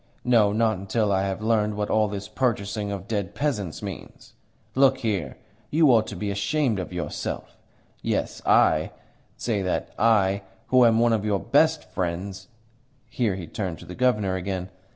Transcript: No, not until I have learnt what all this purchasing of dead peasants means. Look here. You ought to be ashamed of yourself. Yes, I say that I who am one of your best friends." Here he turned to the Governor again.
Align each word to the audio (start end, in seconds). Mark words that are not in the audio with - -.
No, 0.25 0.51
not 0.51 0.79
until 0.79 1.11
I 1.11 1.21
have 1.27 1.43
learnt 1.43 1.75
what 1.75 1.91
all 1.91 2.07
this 2.07 2.27
purchasing 2.27 2.91
of 2.91 3.07
dead 3.07 3.35
peasants 3.35 3.83
means. 3.83 4.33
Look 4.73 4.97
here. 5.01 5.37
You 5.69 5.91
ought 5.93 6.07
to 6.07 6.15
be 6.15 6.31
ashamed 6.31 6.79
of 6.79 6.91
yourself. 6.91 7.55
Yes, 8.01 8.41
I 8.43 8.93
say 9.37 9.61
that 9.61 9.93
I 9.99 10.41
who 10.69 10.85
am 10.85 10.97
one 10.97 11.13
of 11.13 11.23
your 11.23 11.39
best 11.39 11.83
friends." 11.91 12.47
Here 13.11 13.35
he 13.35 13.45
turned 13.45 13.77
to 13.77 13.85
the 13.85 13.93
Governor 13.93 14.35
again. 14.35 14.71